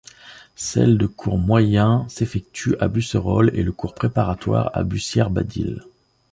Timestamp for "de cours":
0.97-1.37